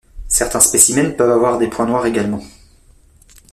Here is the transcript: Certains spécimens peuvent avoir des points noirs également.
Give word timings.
Certains 0.27 0.61
spécimens 0.61 1.15
peuvent 1.15 1.29
avoir 1.29 1.59
des 1.59 1.67
points 1.67 1.85
noirs 1.85 2.07
également. 2.07 2.41